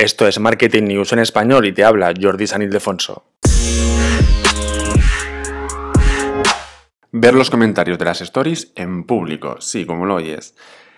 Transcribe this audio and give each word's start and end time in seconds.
Esto 0.00 0.26
es 0.26 0.40
Marketing 0.40 0.84
News 0.84 1.12
en 1.12 1.18
español 1.18 1.66
y 1.66 1.72
te 1.72 1.84
habla 1.84 2.14
Jordi 2.18 2.46
San 2.46 2.62
Ildefonso. 2.62 3.26
Ver 7.12 7.34
los 7.34 7.50
comentarios 7.50 7.98
de 7.98 8.06
las 8.06 8.22
stories 8.22 8.72
en 8.76 9.04
público, 9.04 9.60
sí, 9.60 9.84
como 9.84 10.06
lo 10.06 10.14
oyes. 10.14 10.54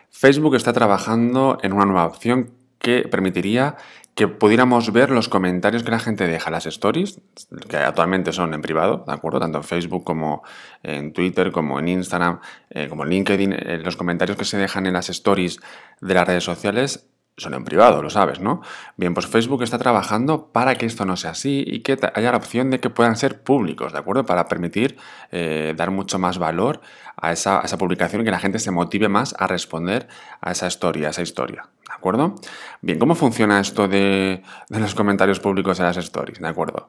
Facebook 0.08 0.54
está 0.54 0.72
trabajando 0.72 1.58
en 1.64 1.72
una 1.72 1.84
nueva 1.84 2.06
opción 2.06 2.52
que 2.78 3.08
permitiría 3.10 3.76
que 4.14 4.28
pudiéramos 4.28 4.92
ver 4.92 5.10
los 5.10 5.28
comentarios 5.28 5.82
que 5.82 5.90
la 5.90 5.98
gente 5.98 6.28
deja 6.28 6.52
las 6.52 6.66
stories, 6.66 7.20
que 7.68 7.78
actualmente 7.78 8.30
son 8.30 8.54
en 8.54 8.62
privado, 8.62 9.04
¿de 9.04 9.12
acuerdo? 9.12 9.40
Tanto 9.40 9.58
en 9.58 9.64
Facebook 9.64 10.04
como 10.04 10.44
en 10.84 11.12
Twitter, 11.12 11.50
como 11.50 11.80
en 11.80 11.88
Instagram, 11.88 12.38
eh, 12.70 12.86
como 12.88 13.02
en 13.02 13.10
LinkedIn, 13.10 13.52
eh, 13.52 13.80
los 13.82 13.96
comentarios 13.96 14.38
que 14.38 14.44
se 14.44 14.58
dejan 14.58 14.86
en 14.86 14.92
las 14.92 15.10
stories 15.10 15.58
de 16.00 16.14
las 16.14 16.28
redes 16.28 16.44
sociales 16.44 17.08
son 17.36 17.54
en 17.54 17.64
privado, 17.64 18.02
lo 18.02 18.10
sabes, 18.10 18.40
¿no? 18.40 18.60
Bien, 18.96 19.14
pues 19.14 19.26
Facebook 19.26 19.62
está 19.62 19.78
trabajando 19.78 20.48
para 20.52 20.74
que 20.74 20.84
esto 20.84 21.06
no 21.06 21.16
sea 21.16 21.30
así 21.30 21.64
y 21.66 21.80
que 21.80 21.98
haya 22.14 22.30
la 22.30 22.36
opción 22.36 22.70
de 22.70 22.78
que 22.78 22.90
puedan 22.90 23.16
ser 23.16 23.42
públicos, 23.42 23.92
¿de 23.92 23.98
acuerdo? 23.98 24.26
Para 24.26 24.48
permitir 24.48 24.98
eh, 25.30 25.72
dar 25.76 25.90
mucho 25.90 26.18
más 26.18 26.38
valor 26.38 26.82
a 27.16 27.32
esa, 27.32 27.60
a 27.60 27.64
esa, 27.64 27.78
publicación 27.78 28.22
y 28.22 28.24
que 28.24 28.30
la 28.30 28.38
gente 28.38 28.58
se 28.58 28.70
motive 28.70 29.08
más 29.08 29.34
a 29.38 29.46
responder 29.46 30.08
a 30.40 30.52
esa 30.52 30.66
historia, 30.66 31.08
a 31.08 31.10
esa 31.10 31.22
historia, 31.22 31.68
¿de 31.81 31.81
acuerdo? 32.02 32.34
Bien, 32.80 32.98
¿cómo 32.98 33.14
funciona 33.14 33.60
esto 33.60 33.86
de, 33.86 34.42
de 34.68 34.80
los 34.80 34.94
comentarios 34.94 35.38
públicos 35.38 35.78
en 35.78 35.86
las 35.86 35.96
stories? 35.96 36.40
¿De 36.40 36.48
acuerdo? 36.48 36.88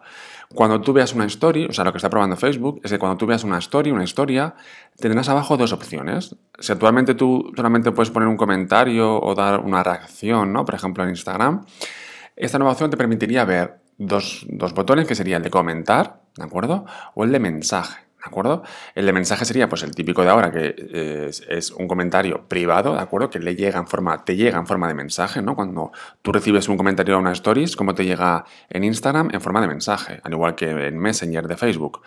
Cuando 0.53 0.81
tú 0.81 0.91
veas 0.91 1.13
una 1.13 1.26
story, 1.26 1.66
o 1.66 1.72
sea, 1.72 1.84
lo 1.84 1.91
que 1.91 1.99
está 1.99 2.09
probando 2.09 2.36
Facebook, 2.36 2.81
es 2.84 2.91
que 2.91 2.99
cuando 2.99 3.17
tú 3.17 3.26
veas 3.26 3.44
una 3.44 3.59
story, 3.59 3.91
una 3.91 4.03
historia, 4.03 4.55
tendrás 4.98 5.30
abajo 5.30 5.55
dos 5.55 5.72
opciones. 5.72 6.36
Si 6.59 6.72
actualmente 6.72 7.13
tú 7.13 7.52
solamente 7.55 7.91
puedes 7.91 8.09
poner 8.09 8.27
un 8.27 8.38
comentario 8.38 9.20
o 9.20 9.36
dar 9.36 9.59
una 9.59 9.84
reacción, 9.84 10.52
¿no? 10.52 10.66
Por 10.66 10.76
ejemplo, 10.76 11.03
en 11.03 11.12
Instagram, 11.12 11.66
esta 12.36 12.58
nueva 12.58 12.72
opción 12.73 12.89
te 12.89 12.98
permitiría 12.98 13.45
ver 13.45 13.80
dos, 13.98 14.45
dos 14.50 14.73
botones 14.73 15.08
que 15.08 15.16
sería 15.16 15.38
el 15.38 15.44
de 15.44 15.50
comentar, 15.50 16.22
¿de 16.36 16.44
acuerdo? 16.44 16.86
O 17.14 17.23
el 17.23 17.31
de 17.31 17.39
mensaje. 17.39 18.03
¿De 18.24 18.30
acuerdo? 18.30 18.64
El 18.96 19.06
de 19.06 19.12
mensaje 19.12 19.44
sería 19.44 19.68
pues 19.68 19.84
el 19.84 19.94
típico 19.94 20.24
de 20.24 20.30
ahora, 20.30 20.50
que 20.50 20.74
es, 21.50 21.72
un 21.72 21.90
comentario 21.90 22.48
privado, 22.48 22.94
¿de 22.94 23.02
acuerdo? 23.02 23.30
Que 23.30 23.40
le 23.40 23.54
llega 23.54 23.78
en 23.78 23.86
forma, 23.86 24.24
te 24.24 24.38
llega 24.38 24.58
en 24.58 24.66
forma 24.66 24.88
de 24.88 24.94
mensaje, 24.94 25.42
¿no? 25.42 25.58
Cuando 25.58 25.92
tú 26.22 26.32
recibes 26.32 26.70
un 26.70 26.78
comentario 26.78 27.16
a 27.16 27.20
una 27.20 27.34
stories, 27.34 27.76
¿cómo 27.76 27.94
te 27.94 28.06
llega 28.06 28.46
en 28.70 28.86
Instagram? 28.86 29.30
En 29.34 29.42
forma 29.42 29.60
de 29.60 29.68
mensaje, 29.68 30.22
al 30.24 30.32
igual 30.32 30.56
que 30.56 30.70
en 30.70 30.98
Messenger 31.00 31.50
de 31.50 31.58
Facebook. 31.58 32.02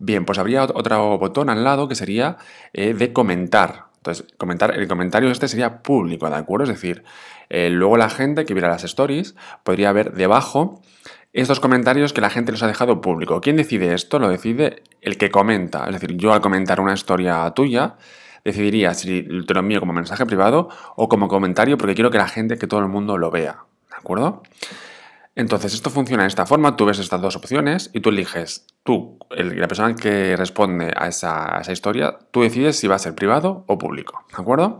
Bien, 0.00 0.24
pues 0.24 0.40
habría 0.40 0.64
otro 0.64 1.18
botón 1.18 1.50
al 1.50 1.62
lado 1.62 1.86
que 1.86 1.94
sería 1.94 2.38
eh, 2.72 2.92
de 2.92 3.12
comentar. 3.12 3.90
Entonces, 3.98 4.26
comentar, 4.38 4.76
el 4.76 4.88
comentario 4.88 5.30
este 5.30 5.46
sería 5.46 5.82
público, 5.82 6.28
¿de 6.28 6.36
acuerdo? 6.36 6.64
Es 6.64 6.70
decir, 6.70 7.04
eh, 7.48 7.70
luego 7.70 7.96
la 7.96 8.08
gente 8.10 8.44
que 8.44 8.54
viera 8.54 8.68
las 8.68 8.82
stories 8.82 9.36
podría 9.62 9.92
ver 9.92 10.14
debajo 10.14 10.80
estos 11.32 11.60
comentarios 11.60 12.12
que 12.12 12.20
la 12.20 12.30
gente 12.30 12.52
los 12.52 12.62
ha 12.62 12.66
dejado 12.66 13.00
público. 13.00 13.40
¿Quién 13.40 13.56
decide 13.56 13.94
esto? 13.94 14.18
Lo 14.18 14.28
decide 14.28 14.82
el 15.00 15.16
que 15.16 15.30
comenta. 15.30 15.86
Es 15.86 15.92
decir, 15.92 16.16
yo 16.16 16.32
al 16.32 16.40
comentar 16.40 16.80
una 16.80 16.94
historia 16.94 17.50
tuya, 17.54 17.96
decidiría 18.44 18.94
si 18.94 19.26
te 19.46 19.54
lo 19.54 19.60
envío 19.60 19.80
como 19.80 19.92
mensaje 19.92 20.26
privado 20.26 20.68
o 20.96 21.08
como 21.08 21.28
comentario 21.28 21.78
porque 21.78 21.94
quiero 21.94 22.10
que 22.10 22.18
la 22.18 22.28
gente, 22.28 22.58
que 22.58 22.66
todo 22.66 22.80
el 22.80 22.88
mundo 22.88 23.18
lo 23.18 23.30
vea. 23.30 23.64
¿De 23.90 23.96
acuerdo? 23.96 24.42
Entonces, 25.36 25.72
esto 25.74 25.90
funciona 25.90 26.24
de 26.24 26.28
esta 26.28 26.44
forma, 26.44 26.76
tú 26.76 26.86
ves 26.86 26.98
estas 26.98 27.20
dos 27.20 27.36
opciones 27.36 27.90
y 27.94 28.00
tú 28.00 28.10
eliges, 28.10 28.66
tú, 28.82 29.18
la 29.30 29.68
persona 29.68 29.94
que 29.94 30.36
responde 30.36 30.92
a 30.94 31.06
esa, 31.06 31.56
a 31.56 31.60
esa 31.60 31.72
historia, 31.72 32.18
tú 32.32 32.42
decides 32.42 32.76
si 32.76 32.88
va 32.88 32.96
a 32.96 32.98
ser 32.98 33.14
privado 33.14 33.64
o 33.68 33.78
público, 33.78 34.24
¿de 34.28 34.42
acuerdo? 34.42 34.78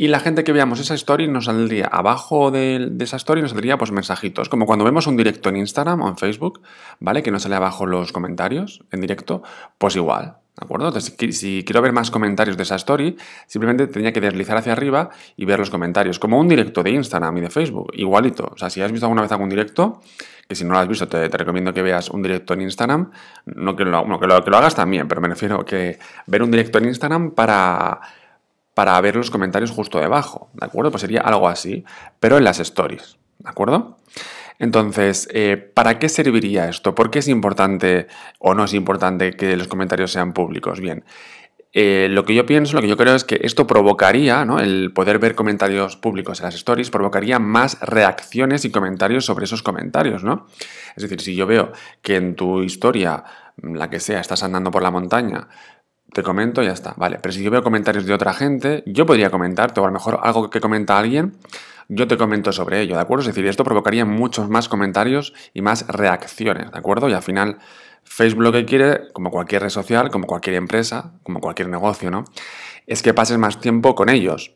Y 0.00 0.06
la 0.06 0.20
gente 0.20 0.44
que 0.44 0.52
veamos 0.52 0.78
esa 0.78 0.94
story 0.94 1.26
nos 1.26 1.46
saldría 1.46 1.86
abajo 1.86 2.52
de, 2.52 2.88
esa 3.00 3.16
story, 3.16 3.42
nos 3.42 3.50
saldría 3.50 3.78
pues 3.78 3.90
mensajitos, 3.90 4.48
como 4.48 4.64
cuando 4.64 4.84
vemos 4.84 5.08
un 5.08 5.16
directo 5.16 5.48
en 5.48 5.56
Instagram 5.56 6.00
o 6.02 6.08
en 6.08 6.16
Facebook, 6.16 6.60
¿vale? 7.00 7.20
Que 7.24 7.32
nos 7.32 7.42
sale 7.42 7.56
abajo 7.56 7.84
los 7.84 8.12
comentarios 8.12 8.84
en 8.92 9.00
directo, 9.00 9.42
pues 9.76 9.96
igual, 9.96 10.36
¿De 10.56 10.64
acuerdo? 10.64 10.88
Entonces, 10.88 11.36
si 11.36 11.64
quiero 11.64 11.82
ver 11.82 11.92
más 11.92 12.12
comentarios 12.12 12.56
de 12.56 12.62
esa 12.62 12.76
story, 12.76 13.16
simplemente 13.48 13.88
tenía 13.88 14.12
que 14.12 14.20
deslizar 14.20 14.56
hacia 14.56 14.72
arriba 14.72 15.10
y 15.36 15.44
ver 15.44 15.58
los 15.58 15.70
comentarios, 15.70 16.20
como 16.20 16.38
un 16.38 16.48
directo 16.48 16.84
de 16.84 16.90
Instagram 16.90 17.36
y 17.38 17.40
de 17.42 17.50
Facebook, 17.50 17.90
igualito. 17.94 18.52
O 18.54 18.56
sea, 18.56 18.70
si 18.70 18.80
has 18.80 18.92
visto 18.92 19.06
alguna 19.06 19.22
vez 19.22 19.32
algún 19.32 19.48
directo, 19.48 20.00
que 20.48 20.54
si 20.54 20.64
no 20.64 20.72
lo 20.72 20.78
has 20.78 20.88
visto, 20.88 21.06
te, 21.06 21.28
recomiendo 21.28 21.72
que 21.74 21.82
veas 21.82 22.08
un 22.10 22.22
directo 22.22 22.54
en 22.54 22.62
Instagram, 22.62 23.10
no 23.46 23.74
que 23.74 23.84
lo, 23.84 24.04
que 24.18 24.26
lo, 24.26 24.44
que 24.44 24.50
lo 24.50 24.56
hagas 24.56 24.74
también, 24.76 25.06
pero 25.06 25.20
me 25.20 25.28
refiero 25.28 25.64
que 25.64 25.98
ver 26.26 26.42
un 26.42 26.50
directo 26.50 26.78
en 26.78 26.86
Instagram 26.86 27.32
para 27.32 28.00
para 28.78 29.00
ver 29.00 29.16
los 29.16 29.32
comentarios 29.32 29.72
justo 29.72 29.98
debajo, 29.98 30.50
¿de 30.52 30.64
acuerdo? 30.64 30.92
Pues 30.92 31.00
sería 31.00 31.20
algo 31.22 31.48
así, 31.48 31.84
pero 32.20 32.38
en 32.38 32.44
las 32.44 32.60
stories, 32.60 33.18
¿de 33.40 33.48
acuerdo? 33.48 33.96
Entonces, 34.60 35.28
eh, 35.32 35.56
¿para 35.56 35.98
qué 35.98 36.08
serviría 36.08 36.68
esto? 36.68 36.94
¿Por 36.94 37.10
qué 37.10 37.18
es 37.18 37.26
importante 37.26 38.06
o 38.38 38.54
no 38.54 38.62
es 38.62 38.74
importante 38.74 39.32
que 39.32 39.56
los 39.56 39.66
comentarios 39.66 40.12
sean 40.12 40.32
públicos? 40.32 40.78
Bien, 40.78 41.04
eh, 41.72 42.06
lo 42.08 42.24
que 42.24 42.36
yo 42.36 42.46
pienso, 42.46 42.76
lo 42.76 42.80
que 42.80 42.86
yo 42.86 42.96
creo 42.96 43.16
es 43.16 43.24
que 43.24 43.40
esto 43.42 43.66
provocaría, 43.66 44.44
¿no? 44.44 44.60
el 44.60 44.92
poder 44.92 45.18
ver 45.18 45.34
comentarios 45.34 45.96
públicos 45.96 46.38
en 46.38 46.44
las 46.44 46.54
stories, 46.54 46.90
provocaría 46.90 47.40
más 47.40 47.80
reacciones 47.80 48.64
y 48.64 48.70
comentarios 48.70 49.24
sobre 49.24 49.46
esos 49.46 49.64
comentarios, 49.64 50.22
¿no? 50.22 50.46
Es 50.94 51.02
decir, 51.02 51.20
si 51.20 51.34
yo 51.34 51.48
veo 51.48 51.72
que 52.00 52.14
en 52.14 52.36
tu 52.36 52.62
historia, 52.62 53.24
la 53.60 53.90
que 53.90 53.98
sea, 53.98 54.20
estás 54.20 54.44
andando 54.44 54.70
por 54.70 54.84
la 54.84 54.92
montaña, 54.92 55.48
te 56.12 56.22
comento 56.22 56.62
y 56.62 56.66
ya 56.66 56.72
está. 56.72 56.94
Vale, 56.96 57.18
pero 57.20 57.32
si 57.32 57.42
yo 57.42 57.50
veo 57.50 57.62
comentarios 57.62 58.06
de 58.06 58.14
otra 58.14 58.32
gente, 58.32 58.82
yo 58.86 59.06
podría 59.06 59.30
comentarte, 59.30 59.80
o 59.80 59.84
a 59.84 59.86
lo 59.88 59.92
mejor 59.92 60.20
algo 60.22 60.50
que 60.50 60.60
comenta 60.60 60.98
alguien, 60.98 61.36
yo 61.88 62.06
te 62.06 62.16
comento 62.16 62.52
sobre 62.52 62.82
ello, 62.82 62.96
¿de 62.96 63.00
acuerdo? 63.00 63.22
Es 63.22 63.28
decir, 63.28 63.46
esto 63.46 63.64
provocaría 63.64 64.04
muchos 64.04 64.48
más 64.48 64.68
comentarios 64.68 65.32
y 65.54 65.62
más 65.62 65.86
reacciones, 65.86 66.70
¿de 66.70 66.78
acuerdo? 66.78 67.08
Y 67.08 67.14
al 67.14 67.22
final, 67.22 67.58
Facebook 68.04 68.52
que 68.52 68.64
quiere, 68.64 69.12
como 69.12 69.30
cualquier 69.30 69.62
red 69.62 69.70
social, 69.70 70.10
como 70.10 70.26
cualquier 70.26 70.56
empresa, 70.56 71.12
como 71.22 71.40
cualquier 71.40 71.68
negocio, 71.68 72.10
¿no? 72.10 72.24
Es 72.86 73.02
que 73.02 73.14
pases 73.14 73.38
más 73.38 73.60
tiempo 73.60 73.94
con 73.94 74.08
ellos. 74.08 74.54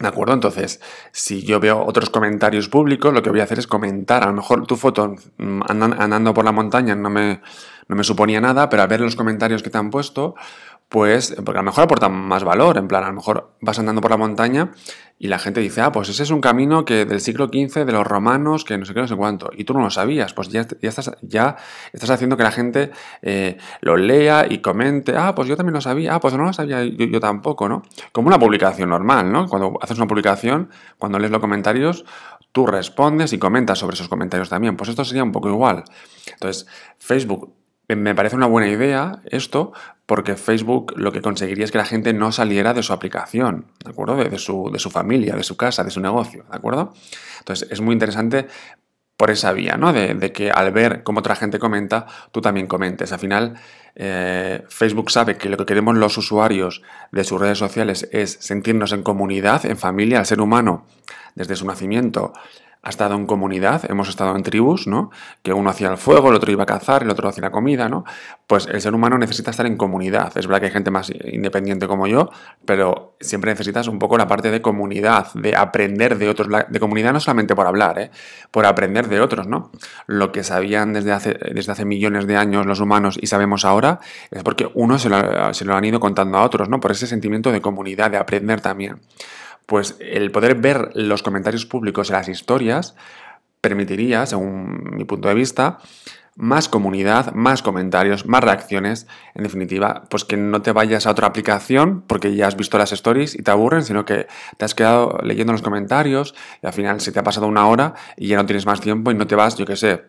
¿De 0.00 0.08
acuerdo? 0.08 0.34
Entonces, 0.34 0.80
si 1.12 1.44
yo 1.44 1.60
veo 1.60 1.84
otros 1.84 2.10
comentarios 2.10 2.68
públicos, 2.68 3.14
lo 3.14 3.22
que 3.22 3.30
voy 3.30 3.38
a 3.38 3.44
hacer 3.44 3.60
es 3.60 3.68
comentar. 3.68 4.24
A 4.24 4.26
lo 4.26 4.32
mejor 4.32 4.66
tu 4.66 4.76
foto 4.76 5.14
mm, 5.38 5.62
andando 5.68 6.34
por 6.34 6.44
la 6.44 6.50
montaña 6.50 6.96
no 6.96 7.10
me, 7.10 7.40
no 7.88 7.96
me 7.96 8.04
suponía 8.04 8.40
nada, 8.40 8.68
pero 8.68 8.82
al 8.82 8.88
ver 8.88 9.00
los 9.00 9.16
comentarios 9.16 9.62
que 9.62 9.70
te 9.70 9.78
han 9.78 9.90
puesto, 9.90 10.34
pues, 10.88 11.34
porque 11.44 11.58
a 11.58 11.62
lo 11.62 11.64
mejor 11.64 11.84
aportan 11.84 12.12
más 12.12 12.44
valor, 12.44 12.78
en 12.78 12.86
plan, 12.86 13.02
a 13.02 13.08
lo 13.08 13.14
mejor 13.14 13.56
vas 13.60 13.78
andando 13.78 14.00
por 14.00 14.10
la 14.10 14.16
montaña 14.16 14.70
y 15.18 15.28
la 15.28 15.38
gente 15.38 15.60
dice, 15.60 15.80
ah, 15.80 15.90
pues 15.90 16.08
ese 16.08 16.22
es 16.22 16.30
un 16.30 16.40
camino 16.40 16.84
que 16.84 17.04
del 17.04 17.20
siglo 17.20 17.46
XV 17.46 17.84
de 17.84 17.92
los 17.92 18.06
romanos, 18.06 18.64
que 18.64 18.76
no 18.78 18.84
sé 18.84 18.94
qué, 18.94 19.00
no 19.00 19.08
sé 19.08 19.16
cuánto, 19.16 19.50
y 19.56 19.64
tú 19.64 19.74
no 19.74 19.80
lo 19.80 19.90
sabías, 19.90 20.34
pues 20.34 20.50
ya, 20.50 20.66
estás, 20.82 21.12
ya 21.22 21.56
estás 21.92 22.10
haciendo 22.10 22.36
que 22.36 22.42
la 22.42 22.52
gente 22.52 22.90
eh, 23.22 23.56
lo 23.80 23.96
lea 23.96 24.46
y 24.48 24.58
comente, 24.58 25.14
ah, 25.16 25.34
pues 25.34 25.48
yo 25.48 25.56
también 25.56 25.74
lo 25.74 25.80
sabía, 25.80 26.14
ah, 26.14 26.20
pues 26.20 26.34
no 26.34 26.44
lo 26.44 26.52
sabía 26.52 26.84
yo, 26.84 27.06
yo, 27.06 27.20
tampoco, 27.20 27.68
¿no? 27.68 27.82
Como 28.12 28.28
una 28.28 28.38
publicación 28.38 28.90
normal, 28.90 29.32
¿no? 29.32 29.48
Cuando 29.48 29.78
haces 29.80 29.96
una 29.96 30.06
publicación, 30.06 30.70
cuando 30.98 31.18
lees 31.18 31.32
los 31.32 31.40
comentarios, 31.40 32.04
tú 32.52 32.66
respondes 32.66 33.32
y 33.32 33.38
comentas 33.38 33.78
sobre 33.78 33.94
esos 33.94 34.08
comentarios 34.08 34.48
también, 34.48 34.76
pues 34.76 34.90
esto 34.90 35.04
sería 35.04 35.24
un 35.24 35.32
poco 35.32 35.48
igual. 35.48 35.82
Entonces, 36.26 36.68
Facebook 36.98 37.63
me 37.88 38.14
parece 38.14 38.36
una 38.36 38.46
buena 38.46 38.68
idea 38.68 39.20
esto 39.26 39.72
porque 40.06 40.36
Facebook 40.36 40.94
lo 40.96 41.12
que 41.12 41.22
conseguiría 41.22 41.64
es 41.64 41.72
que 41.72 41.78
la 41.78 41.84
gente 41.84 42.12
no 42.12 42.32
saliera 42.32 42.74
de 42.74 42.82
su 42.82 42.92
aplicación, 42.92 43.66
¿de 43.84 43.90
acuerdo? 43.90 44.16
De, 44.16 44.38
su, 44.38 44.70
de, 44.72 44.78
su, 44.78 44.90
familia, 44.90 45.34
de 45.34 45.42
su 45.42 45.56
casa, 45.56 45.84
de 45.84 45.90
su 45.90 46.00
negocio, 46.00 46.44
¿de 46.50 46.56
acuerdo? 46.56 46.92
Entonces 47.38 47.68
es 47.70 47.80
muy 47.80 47.92
interesante 47.92 48.46
por 49.16 49.30
esa 49.30 49.52
vía, 49.52 49.76
¿no? 49.76 49.92
De, 49.92 50.32
que 50.32 50.50
al 50.50 50.72
ver 50.72 51.02
cómo 51.02 51.20
otra 51.20 51.36
gente 51.36 51.58
comenta, 51.58 52.06
tú 52.32 52.40
también 52.40 52.66
comentes. 52.66 53.12
Al 53.12 53.20
final, 53.20 53.54
eh, 53.94 54.64
Facebook 54.68 55.10
sabe 55.10 55.36
que 55.36 55.48
lo 55.48 55.56
que 55.56 55.66
queremos 55.66 55.96
los 55.96 56.18
usuarios 56.18 56.82
de 57.12 57.24
sus 57.24 57.40
redes 57.40 57.58
sociales 57.58 58.08
es 58.12 58.32
sentirnos 58.40 58.92
en 58.92 59.02
comunidad, 59.02 59.64
en 59.66 59.76
familia, 59.76 60.18
el 60.18 60.26
ser 60.26 60.40
humano, 60.40 60.86
desde 61.36 61.54
su 61.56 61.64
nacimiento, 61.64 62.32
ha 62.84 62.90
estado 62.90 63.14
en 63.14 63.26
comunidad, 63.26 63.90
hemos 63.90 64.10
estado 64.10 64.36
en 64.36 64.42
tribus, 64.42 64.86
¿no? 64.86 65.10
Que 65.42 65.54
uno 65.54 65.70
hacía 65.70 65.88
el 65.88 65.96
fuego, 65.96 66.28
el 66.28 66.36
otro 66.36 66.52
iba 66.52 66.64
a 66.64 66.66
cazar, 66.66 67.02
el 67.02 67.10
otro 67.10 67.28
hacía 67.28 67.42
la 67.42 67.50
comida, 67.50 67.88
¿no? 67.88 68.04
Pues 68.46 68.66
el 68.66 68.80
ser 68.80 68.94
humano 68.94 69.16
necesita 69.16 69.50
estar 69.50 69.64
en 69.64 69.78
comunidad. 69.78 70.36
Es 70.36 70.46
verdad 70.46 70.60
que 70.60 70.66
hay 70.66 70.72
gente 70.72 70.90
más 70.90 71.10
independiente 71.10 71.88
como 71.88 72.06
yo, 72.06 72.30
pero 72.66 73.16
siempre 73.20 73.50
necesitas 73.50 73.88
un 73.88 73.98
poco 73.98 74.18
la 74.18 74.28
parte 74.28 74.50
de 74.50 74.60
comunidad, 74.60 75.32
de 75.32 75.56
aprender 75.56 76.18
de 76.18 76.28
otros, 76.28 76.48
de 76.68 76.80
comunidad 76.80 77.14
no 77.14 77.20
solamente 77.20 77.54
por 77.54 77.66
hablar, 77.66 77.98
¿eh? 77.98 78.10
Por 78.50 78.66
aprender 78.66 79.08
de 79.08 79.20
otros, 79.20 79.46
¿no? 79.46 79.70
Lo 80.06 80.30
que 80.30 80.44
sabían 80.44 80.92
desde 80.92 81.12
hace, 81.12 81.38
desde 81.54 81.72
hace 81.72 81.86
millones 81.86 82.26
de 82.26 82.36
años 82.36 82.66
los 82.66 82.80
humanos 82.80 83.18
y 83.20 83.28
sabemos 83.28 83.64
ahora 83.64 84.00
es 84.30 84.42
porque 84.42 84.70
uno 84.74 84.98
se 84.98 85.08
lo, 85.08 85.54
se 85.54 85.64
lo 85.64 85.74
han 85.74 85.84
ido 85.86 86.00
contando 86.00 86.36
a 86.36 86.42
otros, 86.42 86.68
¿no? 86.68 86.80
Por 86.80 86.92
ese 86.92 87.06
sentimiento 87.06 87.50
de 87.50 87.62
comunidad, 87.62 88.10
de 88.10 88.18
aprender 88.18 88.60
también 88.60 89.00
pues 89.66 89.96
el 90.00 90.30
poder 90.30 90.56
ver 90.56 90.90
los 90.94 91.22
comentarios 91.22 91.66
públicos 91.66 92.10
en 92.10 92.16
las 92.16 92.28
historias 92.28 92.94
permitiría, 93.60 94.26
según 94.26 94.96
mi 94.96 95.04
punto 95.04 95.28
de 95.28 95.34
vista, 95.34 95.78
más 96.36 96.68
comunidad, 96.68 97.32
más 97.32 97.62
comentarios, 97.62 98.26
más 98.26 98.42
reacciones. 98.42 99.06
En 99.34 99.44
definitiva, 99.44 100.04
pues 100.10 100.24
que 100.24 100.36
no 100.36 100.62
te 100.62 100.72
vayas 100.72 101.06
a 101.06 101.10
otra 101.10 101.26
aplicación 101.26 102.02
porque 102.06 102.34
ya 102.34 102.46
has 102.46 102.56
visto 102.56 102.76
las 102.76 102.92
stories 102.92 103.34
y 103.34 103.42
te 103.42 103.50
aburren, 103.50 103.84
sino 103.84 104.04
que 104.04 104.26
te 104.56 104.64
has 104.64 104.74
quedado 104.74 105.18
leyendo 105.22 105.52
los 105.52 105.62
comentarios 105.62 106.34
y 106.62 106.66
al 106.66 106.72
final 106.72 107.00
se 107.00 107.12
te 107.12 107.20
ha 107.20 107.22
pasado 107.22 107.46
una 107.46 107.66
hora 107.66 107.94
y 108.16 108.28
ya 108.28 108.36
no 108.36 108.46
tienes 108.46 108.66
más 108.66 108.80
tiempo 108.80 109.10
y 109.10 109.14
no 109.14 109.26
te 109.26 109.36
vas, 109.36 109.56
yo 109.56 109.64
qué 109.64 109.76
sé, 109.76 110.02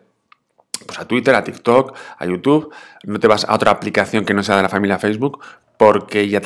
pues 0.84 0.98
a 0.98 1.06
Twitter, 1.06 1.34
a 1.34 1.44
TikTok, 1.44 1.94
a 2.18 2.26
YouTube, 2.26 2.72
no 3.04 3.18
te 3.18 3.28
vas 3.28 3.44
a 3.44 3.54
otra 3.54 3.70
aplicación 3.70 4.24
que 4.24 4.34
no 4.34 4.42
sea 4.42 4.56
de 4.56 4.62
la 4.62 4.68
familia 4.68 4.98
Facebook 4.98 5.40
porque 5.76 6.28
ya, 6.28 6.40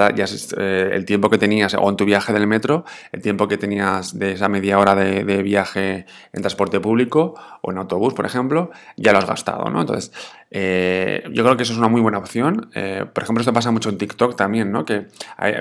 eh, 0.57 0.91
el 0.93 1.05
tiempo 1.05 1.31
que 1.31 1.39
tenías, 1.39 1.75
o 1.75 1.89
en 1.89 1.97
tu 1.97 2.05
viaje 2.05 2.33
del 2.33 2.47
metro, 2.47 2.85
el 3.13 3.23
tiempo 3.23 3.49
que 3.49 3.57
tenías 3.59 4.19
de 4.19 4.33
esa 4.33 4.49
media 4.49 4.79
hora 4.79 4.95
de, 4.95 5.43
viaje 5.43 6.07
en 6.33 6.43
transporte 6.43 6.81
público 6.81 7.35
o 7.63 7.71
en 7.71 7.79
autobús, 7.79 8.15
por 8.15 8.27
ejemplo, 8.27 8.71
ya 8.97 9.13
lo 9.13 9.19
has 9.19 9.27
gastado, 9.27 9.71
¿no? 9.71 9.81
Entonces, 9.81 10.13
eh, 10.51 11.23
yo 11.33 11.45
creo 11.45 11.57
que 11.57 11.63
eso 11.63 11.73
es 11.73 11.79
una 11.79 11.89
muy 11.89 12.01
buena 12.01 12.19
opción. 12.19 12.71
Eh, 12.75 13.07
por 13.13 13.23
ejemplo, 13.23 13.41
esto 13.41 13.53
pasa 13.53 13.71
mucho 13.71 13.89
en 13.89 13.99
TikTok 13.99 14.37
también, 14.37 14.73
¿no? 14.73 14.85
Que 14.85 15.07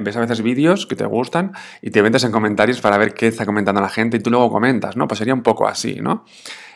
ves 0.01 0.18
a 0.18 0.19
veces 0.19 0.42
vídeos 0.42 0.86
que 0.86 0.95
te 0.95 1.06
gustan 1.06 1.54
y 1.81 1.92
te 1.92 2.01
metes 2.01 2.24
en 2.24 2.31
comentarios 2.31 2.81
para 2.81 2.98
ver 2.98 3.13
qué 3.13 3.27
está 3.27 3.45
comentando 3.45 3.81
la 3.81 3.89
gente 3.89 4.18
y 4.18 4.19
tú 4.19 4.30
luego 4.31 4.50
comentas, 4.50 4.98
¿no? 4.98 5.07
Pues 5.07 5.19
sería 5.19 5.33
un 5.33 5.44
poco 5.44 5.68
así, 5.68 6.00
¿no? 6.01 6.25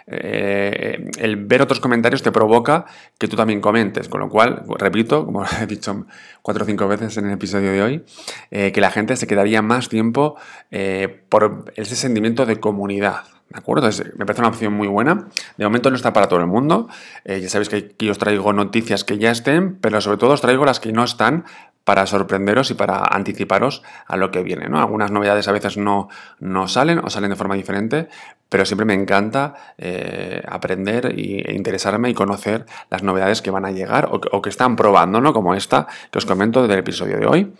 Eh, 0.07 1.11
el 1.17 1.38
ver 1.38 1.61
otros 1.61 1.79
comentarios 1.79 2.23
te 2.23 2.31
provoca 2.31 2.85
que 3.17 3.27
tú 3.27 3.35
también 3.35 3.61
comentes, 3.61 4.09
con 4.09 4.21
lo 4.21 4.29
cual, 4.29 4.63
repito, 4.77 5.25
como 5.25 5.45
he 5.61 5.65
dicho 5.65 6.05
cuatro 6.41 6.63
o 6.63 6.67
cinco 6.67 6.88
veces 6.88 7.17
en 7.17 7.25
el 7.25 7.33
episodio 7.33 7.71
de 7.71 7.81
hoy, 7.81 8.05
eh, 8.51 8.71
que 8.71 8.81
la 8.81 8.91
gente 8.91 9.15
se 9.15 9.27
quedaría 9.27 9.61
más 9.61 9.89
tiempo 9.89 10.35
eh, 10.71 11.23
por 11.29 11.65
ese 11.75 11.95
sentimiento 11.95 12.45
de 12.45 12.59
comunidad. 12.59 13.23
¿De 13.50 13.59
acuerdo? 13.59 13.88
me 14.17 14.25
parece 14.25 14.41
una 14.41 14.50
opción 14.50 14.73
muy 14.73 14.88
buena. 14.88 15.27
De 15.57 15.65
momento 15.65 15.91
no 15.91 15.95
está 15.95 16.11
para 16.11 16.27
todo 16.27 16.39
el 16.39 16.47
mundo. 16.47 16.88
ya 17.23 17.47
sabéis 17.50 17.69
que 17.69 17.75
aquí 17.75 18.09
os 18.09 18.17
traigo 18.17 18.51
noticias 18.51 19.03
que 19.03 19.19
ya 19.19 19.29
estén, 19.29 19.75
pero 19.75 20.01
sobre 20.01 20.17
todo 20.17 20.31
os 20.31 20.41
traigo 20.41 20.65
las 20.65 20.79
que 20.79 20.91
no 20.91 21.03
están 21.03 21.45
para 21.83 22.07
sorprenderos 22.07 22.71
y 22.71 22.73
para 22.75 23.03
anticiparos 23.03 23.83
a 24.07 24.17
lo 24.17 24.31
que 24.31 24.41
viene. 24.41 24.69
¿no? 24.69 24.79
Algunas 24.79 25.11
novedades 25.11 25.47
a 25.47 25.51
veces 25.51 25.77
no, 25.77 26.09
no 26.39 26.67
salen 26.67 27.00
o 27.00 27.09
salen 27.09 27.31
de 27.31 27.35
forma 27.35 27.55
diferente, 27.55 28.07
pero 28.53 28.67
siempre 28.67 28.85
me 28.85 28.94
encanta 28.94 29.55
eh, 29.79 30.44
aprender 30.47 31.07
e 31.07 31.55
interesarme 31.55 32.11
y 32.11 32.13
conocer 32.13 32.67
las 32.91 33.01
novedades 33.01 33.41
que 33.41 33.50
van 33.50 33.65
a 33.65 33.71
llegar 33.71 34.09
o, 34.11 34.41
que 34.44 34.50
están 34.51 34.75
probando, 34.75 35.19
¿no? 35.21 35.33
Como 35.33 35.55
esta 35.55 35.88
que 36.11 36.19
os 36.19 36.27
comento 36.27 36.67
del 36.67 36.77
episodio 36.77 37.17
de 37.17 37.25
hoy, 37.25 37.51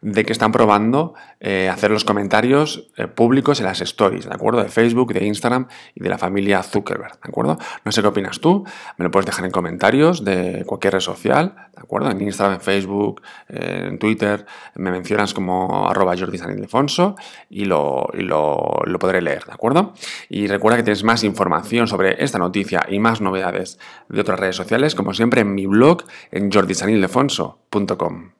de 0.00 0.24
que 0.24 0.32
están 0.32 0.50
probando 0.50 1.14
eh, 1.38 1.68
hacer 1.68 1.92
los 1.92 2.04
comentarios 2.04 2.90
eh, 2.96 3.06
públicos 3.06 3.60
en 3.60 3.66
las 3.66 3.80
stories, 3.80 4.24
¿de 4.24 4.34
acuerdo? 4.34 4.60
De 4.60 4.70
Facebook, 4.70 5.12
de 5.12 5.24
Instagram 5.24 5.68
y 5.94 6.02
de 6.02 6.08
la 6.08 6.18
familia 6.18 6.64
Zuckerberg, 6.64 7.12
¿de 7.12 7.28
acuerdo? 7.28 7.56
No 7.84 7.92
sé 7.92 8.02
qué 8.02 8.08
opinas 8.08 8.40
tú, 8.40 8.64
me 8.96 9.04
lo 9.04 9.12
puedes 9.12 9.26
dejar 9.26 9.44
en 9.44 9.52
comentarios 9.52 10.24
de 10.24 10.64
cualquier 10.66 10.94
red 10.94 11.00
social, 11.00 11.54
¿de 11.76 11.80
acuerdo? 11.80 12.10
En 12.10 12.20
Instagram, 12.20 12.54
en 12.54 12.60
Facebook, 12.60 13.22
en 13.48 14.00
Twitter, 14.00 14.46
me 14.74 14.90
mencionas 14.90 15.32
como 15.32 15.88
arroba 15.88 16.16
Jordi 16.18 16.38
San 16.38 16.50
Ildefonso 16.50 17.14
y, 17.48 17.66
lo, 17.66 18.08
y 18.14 18.22
lo, 18.22 18.80
lo 18.84 18.98
podré 18.98 19.22
leer, 19.22 19.44
¿de 19.44 19.52
acuerdo? 19.52 19.92
Y 20.40 20.46
recuerda 20.46 20.78
que 20.78 20.84
tienes 20.84 21.04
más 21.04 21.22
información 21.22 21.86
sobre 21.86 22.24
esta 22.24 22.38
noticia 22.38 22.86
y 22.88 22.98
más 22.98 23.20
novedades 23.20 23.78
de 24.08 24.22
otras 24.22 24.40
redes 24.40 24.56
sociales, 24.56 24.94
como 24.94 25.12
siempre, 25.12 25.42
en 25.42 25.54
mi 25.54 25.66
blog 25.66 26.04
en 26.30 26.50
jordisanildefonso.com. 26.50 28.30